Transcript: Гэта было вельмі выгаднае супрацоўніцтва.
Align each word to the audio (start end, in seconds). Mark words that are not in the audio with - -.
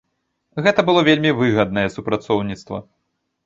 Гэта 0.67 0.85
было 0.87 1.03
вельмі 1.11 1.35
выгаднае 1.43 1.87
супрацоўніцтва. 1.99 2.85